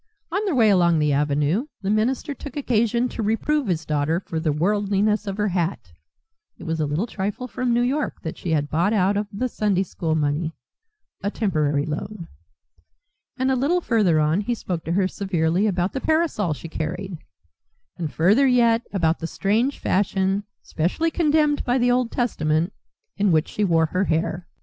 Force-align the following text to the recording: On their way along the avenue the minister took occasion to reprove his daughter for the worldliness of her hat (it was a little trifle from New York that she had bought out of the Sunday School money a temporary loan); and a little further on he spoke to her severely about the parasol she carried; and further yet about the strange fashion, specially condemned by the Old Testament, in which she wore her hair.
On 0.31 0.43
their 0.45 0.55
way 0.55 0.71
along 0.71 0.97
the 0.97 1.13
avenue 1.13 1.67
the 1.83 1.91
minister 1.91 2.33
took 2.33 2.57
occasion 2.57 3.07
to 3.09 3.21
reprove 3.21 3.67
his 3.67 3.85
daughter 3.85 4.19
for 4.19 4.39
the 4.39 4.51
worldliness 4.51 5.27
of 5.27 5.37
her 5.37 5.49
hat 5.49 5.91
(it 6.57 6.63
was 6.63 6.79
a 6.79 6.87
little 6.87 7.05
trifle 7.05 7.47
from 7.47 7.71
New 7.71 7.83
York 7.83 8.19
that 8.23 8.35
she 8.35 8.49
had 8.49 8.67
bought 8.67 8.93
out 8.93 9.15
of 9.15 9.27
the 9.31 9.47
Sunday 9.47 9.83
School 9.83 10.15
money 10.15 10.53
a 11.21 11.29
temporary 11.29 11.85
loan); 11.85 12.27
and 13.37 13.51
a 13.51 13.55
little 13.55 13.79
further 13.79 14.19
on 14.19 14.41
he 14.41 14.55
spoke 14.55 14.83
to 14.85 14.93
her 14.93 15.07
severely 15.07 15.67
about 15.67 15.93
the 15.93 16.01
parasol 16.01 16.55
she 16.55 16.67
carried; 16.67 17.19
and 17.95 18.11
further 18.11 18.47
yet 18.47 18.81
about 18.91 19.19
the 19.19 19.27
strange 19.27 19.77
fashion, 19.77 20.45
specially 20.63 21.11
condemned 21.11 21.63
by 21.63 21.77
the 21.77 21.91
Old 21.91 22.09
Testament, 22.11 22.73
in 23.17 23.31
which 23.31 23.47
she 23.49 23.63
wore 23.63 23.85
her 23.85 24.05
hair. 24.05 24.47